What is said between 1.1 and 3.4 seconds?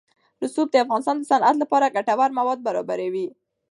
د صنعت لپاره ګټور مواد برابروي.